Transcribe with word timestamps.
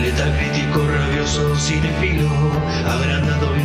Letal 0.00 0.36
crítico, 0.36 0.86
rabioso, 0.86 1.56
cinefilo, 1.56 2.28
agrandado, 2.86 3.56
y 3.56 3.64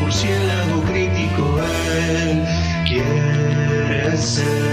murciélago 0.00 0.82
crítico, 0.82 1.58
él 2.10 2.44
quiere 2.86 4.16
ser. 4.16 4.72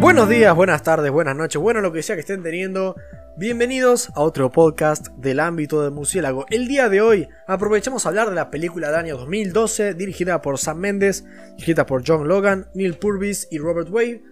Buenos 0.00 0.28
días, 0.28 0.54
buenas 0.54 0.82
tardes, 0.82 1.10
buenas 1.10 1.36
noches, 1.36 1.60
bueno 1.60 1.80
lo 1.80 1.92
que 1.92 2.02
sea 2.02 2.16
que 2.16 2.20
estén 2.20 2.42
teniendo. 2.42 2.96
Bienvenidos 3.36 4.10
a 4.14 4.20
otro 4.20 4.50
podcast 4.50 5.08
del 5.16 5.40
ámbito 5.40 5.82
del 5.82 5.92
murciélago. 5.92 6.46
El 6.50 6.68
día 6.68 6.88
de 6.88 7.00
hoy 7.00 7.28
aprovechamos 7.46 8.04
a 8.04 8.10
hablar 8.10 8.28
de 8.28 8.34
la 8.34 8.50
película 8.50 8.88
del 8.88 8.98
año 8.98 9.16
2012 9.16 9.94
dirigida 9.94 10.42
por 10.42 10.58
Sam 10.58 10.78
Mendes, 10.78 11.24
dirigida 11.52 11.86
por 11.86 12.02
John 12.06 12.28
Logan, 12.28 12.68
Neil 12.74 12.98
Purvis 12.98 13.48
y 13.50 13.58
Robert 13.58 13.88
Wade. 13.90 14.22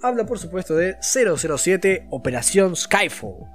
Habla 0.00 0.26
por 0.26 0.38
supuesto 0.38 0.76
de 0.76 0.96
007 1.00 2.06
Operación 2.10 2.76
Skyfall, 2.76 3.48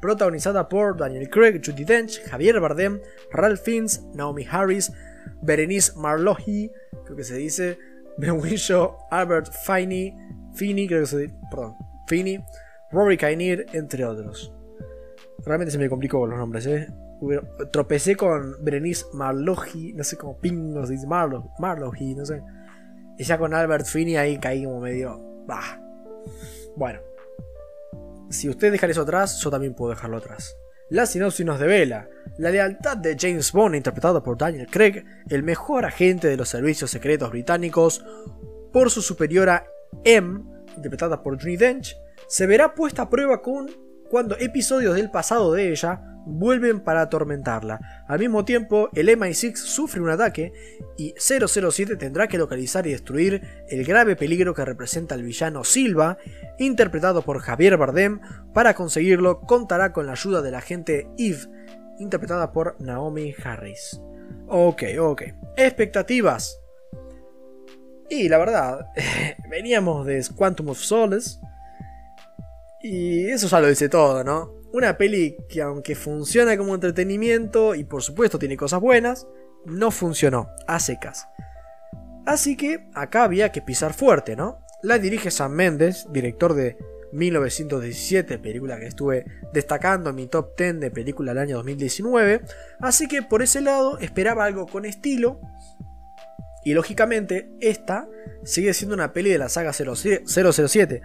protagonizada 0.00 0.66
por 0.66 0.96
Daniel 0.96 1.28
Craig, 1.28 1.60
Judy 1.62 1.84
Dench, 1.84 2.22
Javier 2.24 2.58
Bardem, 2.58 3.00
Ralph 3.30 3.60
Fiennes, 3.60 4.02
Naomi 4.14 4.46
Harris, 4.50 4.90
Berenice 5.42 5.92
Marlohe, 5.96 6.72
creo 7.04 7.16
que 7.16 7.24
se 7.24 7.36
dice, 7.36 7.78
Ben 8.18 8.40
Whishaw, 8.40 8.96
Albert 9.10 9.52
Finney, 9.66 10.16
Finney, 10.54 10.88
creo 10.88 11.00
que 11.00 11.06
se 11.06 11.18
dice, 11.18 11.34
perdón, 11.50 11.74
Finney, 12.06 12.42
Rory 12.92 13.18
Kinnear, 13.18 13.66
entre 13.74 14.06
otros. 14.06 14.54
Realmente 15.44 15.70
se 15.70 15.78
me 15.78 15.90
complicó 15.90 16.26
los 16.26 16.38
nombres, 16.38 16.66
¿eh? 16.66 16.88
Tropecé 17.70 18.16
con 18.16 18.56
Berenice 18.64 19.04
Marlohe, 19.12 19.92
no 19.94 20.02
sé 20.02 20.16
cómo 20.16 20.38
pingo 20.38 20.86
se 20.86 20.94
dice, 20.94 21.06
Marlo, 21.06 21.52
Marlohe, 21.58 22.14
no 22.16 22.24
sé. 22.24 22.42
Y 23.18 23.24
ya 23.24 23.36
con 23.36 23.52
Albert 23.52 23.84
Finney 23.84 24.16
ahí 24.16 24.38
caí 24.38 24.64
como 24.64 24.80
medio. 24.80 25.20
Bah. 25.46 25.89
Bueno. 26.76 27.00
Si 28.30 28.48
usted 28.48 28.70
deja 28.70 28.86
eso 28.86 29.02
atrás, 29.02 29.40
yo 29.42 29.50
también 29.50 29.74
puedo 29.74 29.90
dejarlo 29.90 30.18
atrás. 30.18 30.56
La 30.88 31.06
sinopsis 31.06 31.46
nos 31.46 31.58
devela 31.58 32.08
la 32.38 32.50
lealtad 32.50 32.96
de 32.96 33.16
James 33.18 33.52
Bond, 33.52 33.74
interpretado 33.74 34.22
por 34.22 34.38
Daniel 34.38 34.68
Craig, 34.70 35.04
el 35.28 35.42
mejor 35.42 35.84
agente 35.84 36.28
de 36.28 36.36
los 36.36 36.48
servicios 36.48 36.90
secretos 36.90 37.30
británicos, 37.30 38.04
por 38.72 38.90
su 38.90 39.02
superiora 39.02 39.66
M, 40.04 40.42
interpretada 40.76 41.22
por 41.22 41.40
Judy 41.40 41.56
Dench, 41.56 41.96
se 42.28 42.46
verá 42.46 42.74
puesta 42.74 43.02
a 43.02 43.10
prueba 43.10 43.42
con 43.42 43.68
cuando 44.10 44.36
episodios 44.38 44.96
del 44.96 45.10
pasado 45.10 45.52
de 45.52 45.70
ella 45.70 46.02
vuelven 46.26 46.80
para 46.80 47.02
atormentarla. 47.02 48.04
Al 48.06 48.18
mismo 48.18 48.44
tiempo, 48.44 48.90
el 48.94 49.08
MI6 49.08 49.56
sufre 49.56 50.00
un 50.00 50.10
ataque 50.10 50.52
y 50.98 51.14
007 51.16 51.96
tendrá 51.96 52.28
que 52.28 52.36
localizar 52.36 52.86
y 52.86 52.90
destruir 52.90 53.42
el 53.68 53.84
grave 53.84 54.16
peligro 54.16 54.52
que 54.52 54.64
representa 54.64 55.14
el 55.14 55.22
villano 55.22 55.64
Silva, 55.64 56.18
interpretado 56.58 57.22
por 57.22 57.38
Javier 57.38 57.76
Bardem. 57.76 58.20
Para 58.52 58.74
conseguirlo, 58.74 59.40
contará 59.40 59.92
con 59.92 60.06
la 60.06 60.12
ayuda 60.12 60.42
del 60.42 60.56
agente 60.56 61.08
Eve, 61.16 61.46
interpretada 61.98 62.52
por 62.52 62.76
Naomi 62.80 63.34
Harris. 63.42 64.00
Ok, 64.48 64.82
ok. 64.98 65.22
Expectativas. 65.56 66.60
Y 68.08 68.28
la 68.28 68.38
verdad, 68.38 68.86
veníamos 69.50 70.04
de 70.04 70.24
Quantum 70.36 70.70
of 70.70 70.78
Solace 70.78 71.38
y 72.82 73.28
eso 73.30 73.48
ya 73.48 73.60
lo 73.60 73.68
dice 73.68 73.88
todo, 73.88 74.24
¿no? 74.24 74.54
Una 74.72 74.96
peli 74.96 75.36
que 75.48 75.62
aunque 75.62 75.94
funciona 75.94 76.56
como 76.56 76.74
entretenimiento 76.74 77.74
y 77.74 77.84
por 77.84 78.02
supuesto 78.02 78.38
tiene 78.38 78.56
cosas 78.56 78.80
buenas, 78.80 79.26
no 79.66 79.90
funcionó, 79.90 80.48
a 80.66 80.80
secas. 80.80 81.26
Así 82.26 82.56
que 82.56 82.88
acá 82.94 83.24
había 83.24 83.50
que 83.52 83.62
pisar 83.62 83.92
fuerte, 83.92 84.36
¿no? 84.36 84.60
La 84.82 84.98
dirige 84.98 85.30
Sam 85.30 85.52
Mendes, 85.52 86.06
director 86.10 86.54
de 86.54 86.78
1917, 87.12 88.38
película 88.38 88.78
que 88.78 88.86
estuve 88.86 89.24
destacando 89.52 90.10
en 90.10 90.16
mi 90.16 90.26
top 90.28 90.56
10 90.56 90.80
de 90.80 90.90
película 90.90 91.32
del 91.32 91.42
año 91.42 91.56
2019. 91.56 92.42
Así 92.78 93.08
que 93.08 93.22
por 93.22 93.42
ese 93.42 93.60
lado 93.60 93.98
esperaba 93.98 94.44
algo 94.44 94.66
con 94.66 94.84
estilo. 94.84 95.40
Y 96.64 96.74
lógicamente, 96.74 97.50
esta 97.60 98.08
sigue 98.44 98.72
siendo 98.74 98.94
una 98.94 99.12
peli 99.12 99.30
de 99.30 99.38
la 99.38 99.48
saga 99.48 99.72
007 99.72 101.02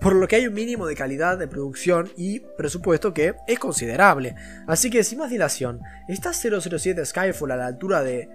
por 0.00 0.14
lo 0.14 0.28
que 0.28 0.36
hay 0.36 0.46
un 0.46 0.54
mínimo 0.54 0.86
de 0.86 0.94
calidad 0.94 1.38
de 1.38 1.48
producción 1.48 2.10
y 2.16 2.40
presupuesto 2.40 3.12
que 3.12 3.34
es 3.46 3.58
considerable. 3.58 4.34
Así 4.66 4.90
que 4.90 5.02
sin 5.04 5.18
más 5.18 5.30
dilación, 5.30 5.80
¿está 6.08 6.32
007 6.32 7.04
Skyfall 7.04 7.50
a 7.50 7.56
la 7.56 7.66
altura 7.66 8.02
de 8.02 8.28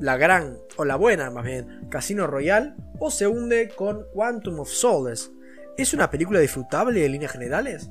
la 0.00 0.16
gran, 0.16 0.58
o 0.76 0.84
la 0.84 0.96
buena 0.96 1.30
más 1.30 1.44
bien, 1.44 1.86
Casino 1.90 2.26
Royale 2.26 2.74
o 2.98 3.10
se 3.10 3.26
hunde 3.26 3.68
con 3.68 4.06
Quantum 4.12 4.60
of 4.60 4.70
Solace? 4.70 5.30
¿Es 5.76 5.92
una 5.94 6.10
película 6.10 6.40
disfrutable 6.40 7.04
en 7.04 7.12
líneas 7.12 7.32
generales? 7.32 7.90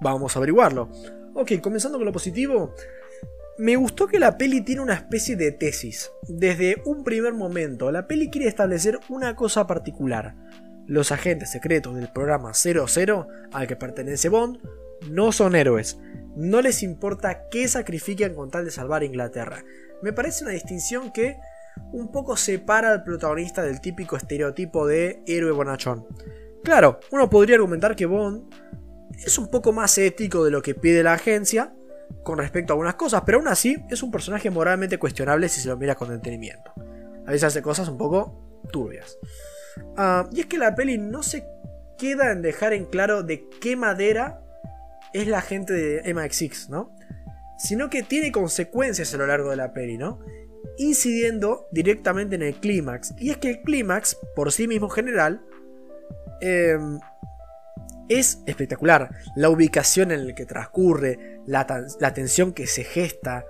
Vamos 0.00 0.36
a 0.36 0.38
averiguarlo. 0.38 0.90
Ok, 1.34 1.52
comenzando 1.60 1.98
con 1.98 2.06
lo 2.06 2.12
positivo. 2.12 2.74
Me 3.56 3.76
gustó 3.76 4.06
que 4.06 4.18
la 4.18 4.36
peli 4.36 4.62
tiene 4.62 4.82
una 4.82 4.94
especie 4.94 5.36
de 5.36 5.52
tesis. 5.52 6.10
Desde 6.28 6.82
un 6.84 7.04
primer 7.04 7.34
momento, 7.34 7.90
la 7.90 8.06
peli 8.06 8.28
quiere 8.28 8.48
establecer 8.48 8.98
una 9.08 9.36
cosa 9.36 9.66
particular 9.66 10.34
los 10.86 11.12
agentes 11.12 11.50
secretos 11.50 11.94
del 11.94 12.08
programa 12.08 12.52
00 12.54 13.28
al 13.52 13.66
que 13.66 13.76
pertenece 13.76 14.28
Bond 14.28 14.58
no 15.10 15.32
son 15.32 15.54
héroes. 15.54 15.98
No 16.36 16.60
les 16.62 16.82
importa 16.82 17.48
qué 17.48 17.68
sacrifiquen 17.68 18.34
con 18.34 18.50
tal 18.50 18.64
de 18.64 18.70
salvar 18.70 19.02
a 19.02 19.06
Inglaterra. 19.06 19.64
Me 20.02 20.12
parece 20.12 20.44
una 20.44 20.52
distinción 20.52 21.12
que 21.12 21.36
un 21.92 22.10
poco 22.10 22.36
separa 22.36 22.90
al 22.90 23.04
protagonista 23.04 23.62
del 23.62 23.80
típico 23.80 24.16
estereotipo 24.16 24.86
de 24.86 25.22
héroe 25.26 25.52
bonachón. 25.52 26.06
Claro, 26.62 27.00
uno 27.10 27.28
podría 27.28 27.56
argumentar 27.56 27.94
que 27.94 28.06
Bond 28.06 28.52
es 29.24 29.38
un 29.38 29.48
poco 29.48 29.72
más 29.72 29.96
ético 29.98 30.44
de 30.44 30.50
lo 30.50 30.62
que 30.62 30.74
pide 30.74 31.02
la 31.02 31.14
agencia 31.14 31.72
con 32.22 32.38
respecto 32.38 32.72
a 32.72 32.74
algunas 32.74 32.94
cosas, 32.94 33.22
pero 33.24 33.38
aún 33.38 33.48
así 33.48 33.76
es 33.90 34.02
un 34.02 34.10
personaje 34.10 34.50
moralmente 34.50 34.98
cuestionable 34.98 35.48
si 35.48 35.60
se 35.60 35.68
lo 35.68 35.76
mira 35.76 35.94
con 35.94 36.08
detenimiento. 36.08 36.72
A 37.26 37.30
veces 37.30 37.44
hace 37.44 37.62
cosas 37.62 37.88
un 37.88 37.98
poco 37.98 38.43
turbias. 38.70 39.18
Ah, 39.96 40.28
y 40.32 40.40
es 40.40 40.46
que 40.46 40.58
la 40.58 40.74
peli 40.74 40.98
no 40.98 41.22
se 41.22 41.46
queda 41.98 42.32
en 42.32 42.42
dejar 42.42 42.72
en 42.72 42.86
claro 42.86 43.22
de 43.22 43.48
qué 43.60 43.76
madera 43.76 44.40
es 45.12 45.26
la 45.28 45.40
gente 45.40 45.72
de 45.72 46.02
MX6, 46.14 46.68
¿no? 46.68 46.94
Sino 47.58 47.88
que 47.88 48.02
tiene 48.02 48.32
consecuencias 48.32 49.14
a 49.14 49.16
lo 49.16 49.26
largo 49.26 49.50
de 49.50 49.56
la 49.56 49.72
peli, 49.72 49.96
¿no? 49.96 50.20
Incidiendo 50.76 51.68
directamente 51.70 52.34
en 52.34 52.42
el 52.42 52.56
clímax. 52.56 53.14
Y 53.18 53.30
es 53.30 53.36
que 53.36 53.50
el 53.50 53.62
clímax, 53.62 54.16
por 54.34 54.50
sí 54.50 54.66
mismo 54.66 54.88
general, 54.88 55.40
em, 56.40 56.98
es 58.08 58.40
espectacular. 58.46 59.10
La 59.36 59.50
ubicación 59.50 60.10
en 60.10 60.26
la 60.26 60.34
que 60.34 60.46
transcurre, 60.46 61.40
la 61.46 62.12
tensión 62.12 62.52
que 62.52 62.66
se 62.66 62.82
gesta, 62.82 63.44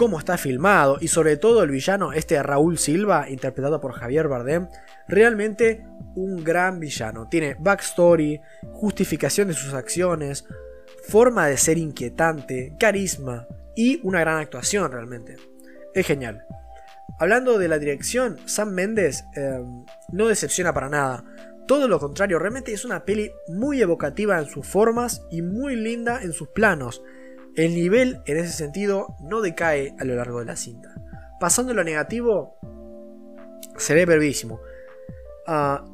cómo 0.00 0.18
está 0.18 0.38
filmado 0.38 0.96
y 0.98 1.08
sobre 1.08 1.36
todo 1.36 1.62
el 1.62 1.70
villano, 1.70 2.14
este 2.14 2.42
Raúl 2.42 2.78
Silva, 2.78 3.28
interpretado 3.28 3.82
por 3.82 3.92
Javier 3.92 4.28
Bardem, 4.28 4.66
realmente 5.06 5.84
un 6.14 6.42
gran 6.42 6.80
villano. 6.80 7.28
Tiene 7.28 7.54
backstory, 7.60 8.40
justificación 8.72 9.48
de 9.48 9.52
sus 9.52 9.74
acciones, 9.74 10.46
forma 11.06 11.48
de 11.48 11.58
ser 11.58 11.76
inquietante, 11.76 12.74
carisma 12.80 13.46
y 13.76 14.00
una 14.02 14.20
gran 14.20 14.38
actuación 14.38 14.90
realmente. 14.90 15.36
Es 15.92 16.06
genial. 16.06 16.46
Hablando 17.18 17.58
de 17.58 17.68
la 17.68 17.78
dirección, 17.78 18.38
Sam 18.46 18.70
Mendes 18.70 19.26
em, 19.36 19.84
no 20.12 20.28
decepciona 20.28 20.72
para 20.72 20.88
nada. 20.88 21.24
Todo 21.66 21.88
lo 21.88 22.00
contrario, 22.00 22.38
realmente 22.38 22.72
es 22.72 22.86
una 22.86 23.04
peli 23.04 23.30
muy 23.48 23.82
evocativa 23.82 24.38
en 24.38 24.46
sus 24.46 24.66
formas 24.66 25.26
y 25.30 25.42
muy 25.42 25.76
linda 25.76 26.22
en 26.22 26.32
sus 26.32 26.48
planos. 26.48 27.02
El 27.56 27.74
nivel 27.74 28.20
en 28.26 28.36
ese 28.38 28.52
sentido 28.52 29.16
no 29.20 29.40
decae 29.40 29.94
a 29.98 30.04
lo 30.04 30.14
largo 30.14 30.38
de 30.40 30.46
la 30.46 30.56
cinta. 30.56 30.94
Pasando 31.40 31.72
a 31.72 31.74
lo 31.74 31.84
negativo, 31.84 32.58
se 33.76 33.94
ve 33.94 34.06
brevísimo. 34.06 34.60
Ah, 35.46 35.84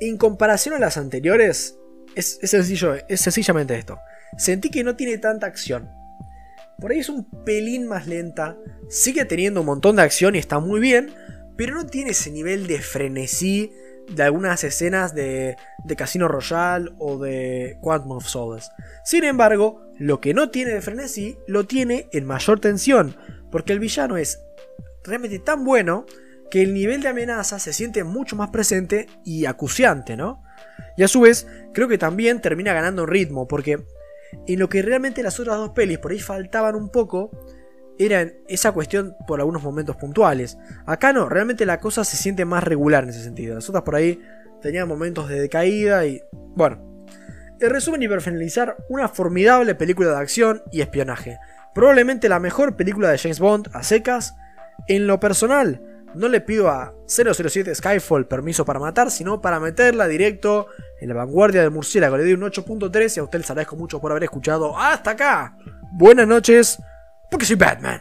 en 0.00 0.16
comparación 0.16 0.74
a 0.74 0.78
las 0.78 0.96
anteriores, 0.96 1.78
es, 2.14 2.38
sencillo, 2.42 2.94
es 3.08 3.20
sencillamente 3.20 3.76
esto. 3.76 3.98
Sentí 4.36 4.70
que 4.70 4.84
no 4.84 4.96
tiene 4.96 5.18
tanta 5.18 5.46
acción. 5.46 5.90
Por 6.78 6.92
ahí 6.92 6.98
es 6.98 7.08
un 7.08 7.24
pelín 7.44 7.86
más 7.86 8.06
lenta. 8.06 8.56
Sigue 8.88 9.24
teniendo 9.24 9.60
un 9.60 9.66
montón 9.66 9.96
de 9.96 10.02
acción 10.02 10.34
y 10.34 10.38
está 10.38 10.58
muy 10.58 10.80
bien. 10.80 11.12
Pero 11.56 11.74
no 11.74 11.86
tiene 11.86 12.12
ese 12.12 12.30
nivel 12.30 12.66
de 12.66 12.80
frenesí 12.80 13.72
de 14.10 14.22
algunas 14.22 14.64
escenas 14.64 15.14
de, 15.14 15.56
de 15.84 15.96
Casino 15.96 16.28
Royale 16.28 16.90
o 16.98 17.18
de 17.18 17.78
Quantum 17.80 18.12
of 18.12 18.26
Solace. 18.26 18.70
Sin 19.04 19.24
embargo, 19.24 19.82
lo 19.98 20.20
que 20.20 20.34
no 20.34 20.50
tiene 20.50 20.72
de 20.72 20.82
frenesí 20.82 21.38
lo 21.46 21.66
tiene 21.66 22.08
en 22.12 22.26
mayor 22.26 22.60
tensión, 22.60 23.16
porque 23.50 23.72
el 23.72 23.80
villano 23.80 24.16
es 24.16 24.40
realmente 25.04 25.38
tan 25.38 25.64
bueno 25.64 26.06
que 26.50 26.62
el 26.62 26.74
nivel 26.74 27.02
de 27.02 27.08
amenaza 27.08 27.58
se 27.58 27.72
siente 27.72 28.04
mucho 28.04 28.36
más 28.36 28.50
presente 28.50 29.06
y 29.24 29.46
acuciante, 29.46 30.16
¿no? 30.16 30.42
Y 30.96 31.02
a 31.04 31.08
su 31.08 31.20
vez, 31.20 31.46
creo 31.72 31.88
que 31.88 31.98
también 31.98 32.40
termina 32.40 32.72
ganando 32.72 33.02
en 33.02 33.08
ritmo, 33.08 33.46
porque 33.46 33.84
en 34.46 34.58
lo 34.58 34.68
que 34.68 34.82
realmente 34.82 35.22
las 35.22 35.38
otras 35.38 35.56
dos 35.56 35.70
pelis 35.70 35.98
por 35.98 36.10
ahí 36.12 36.18
faltaban 36.18 36.74
un 36.74 36.90
poco, 36.90 37.30
era 38.06 38.28
esa 38.48 38.72
cuestión 38.72 39.16
por 39.26 39.40
algunos 39.40 39.62
momentos 39.62 39.96
puntuales. 39.96 40.56
Acá 40.86 41.12
no, 41.12 41.28
realmente 41.28 41.66
la 41.66 41.80
cosa 41.80 42.04
se 42.04 42.16
siente 42.16 42.44
más 42.44 42.64
regular 42.64 43.04
en 43.04 43.10
ese 43.10 43.22
sentido. 43.22 43.54
Las 43.54 43.68
otras 43.68 43.84
por 43.84 43.94
ahí 43.94 44.20
tenía 44.62 44.86
momentos 44.86 45.28
de 45.28 45.40
decaída 45.40 46.06
y... 46.06 46.22
Bueno. 46.32 46.88
En 47.60 47.68
resumen 47.68 48.02
y 48.02 48.08
para 48.08 48.22
finalizar, 48.22 48.76
una 48.88 49.08
formidable 49.08 49.74
película 49.74 50.10
de 50.10 50.16
acción 50.16 50.62
y 50.72 50.80
espionaje. 50.80 51.38
Probablemente 51.74 52.30
la 52.30 52.40
mejor 52.40 52.74
película 52.74 53.10
de 53.10 53.18
James 53.18 53.38
Bond 53.38 53.68
a 53.74 53.82
secas. 53.82 54.34
En 54.88 55.06
lo 55.06 55.20
personal, 55.20 55.82
no 56.14 56.28
le 56.28 56.40
pido 56.40 56.68
a 56.70 56.94
007 57.06 57.74
Skyfall 57.74 58.26
permiso 58.26 58.64
para 58.64 58.80
matar, 58.80 59.10
sino 59.10 59.40
para 59.40 59.60
meterla 59.60 60.08
directo 60.08 60.68
en 61.00 61.08
la 61.08 61.14
vanguardia 61.14 61.62
de 61.62 61.70
murciélago. 61.70 62.16
Le 62.16 62.24
doy 62.24 62.32
un 62.32 62.40
8.3 62.40 63.16
y 63.16 63.20
a 63.20 63.24
usted 63.24 63.38
les 63.38 63.50
agradezco 63.50 63.76
mucho 63.76 64.00
por 64.00 64.10
haber 64.10 64.24
escuchado 64.24 64.78
hasta 64.78 65.10
acá. 65.10 65.56
Buenas 65.92 66.26
noches, 66.26 66.78
Look 67.32 67.42
at 67.42 67.50
you, 67.50 67.56
Batman. 67.56 68.00